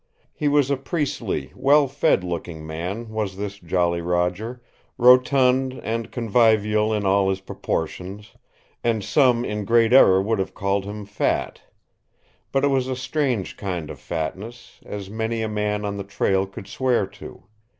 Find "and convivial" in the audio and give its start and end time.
5.83-6.91